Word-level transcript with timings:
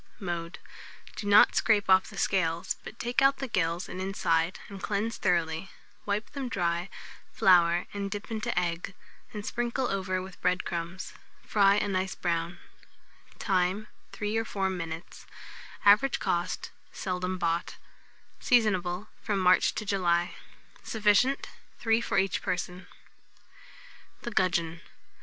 Mode. 0.19 0.57
Do 1.15 1.27
not 1.27 1.53
scrape 1.55 1.87
off 1.87 2.07
the 2.09 2.17
scales, 2.17 2.75
but 2.83 2.97
take 2.97 3.21
out 3.21 3.37
the 3.37 3.47
gills 3.47 3.87
and 3.87 4.01
inside, 4.01 4.57
and 4.67 4.81
cleanse 4.81 5.17
thoroughly; 5.17 5.69
wipe 6.07 6.31
them 6.31 6.49
dry, 6.49 6.89
flour 7.33 7.85
and 7.93 8.09
dip 8.09 8.25
them 8.25 8.37
into 8.37 8.57
egg, 8.59 8.95
and 9.31 9.45
sprinkle 9.45 9.89
over 9.89 10.19
with 10.19 10.41
bread 10.41 10.65
crumbs. 10.65 11.13
Fry 11.45 11.75
of 11.75 11.83
a 11.83 11.87
nice 11.87 12.15
brown. 12.15 12.57
Time. 13.37 13.89
3 14.11 14.35
or 14.37 14.43
4 14.43 14.71
minutes. 14.71 15.27
Average 15.85 16.17
cost. 16.19 16.71
Seldom 16.91 17.37
bought. 17.37 17.75
Seasonable 18.39 19.09
from 19.21 19.37
March 19.37 19.75
to 19.75 19.85
July. 19.85 20.33
Sufficient, 20.81 21.47
3 21.77 22.01
for 22.01 22.17
each 22.17 22.41
person. 22.41 22.87
[Illustration: 23.03 24.23
THE 24.23 24.31
GUDGEON. 24.31 24.81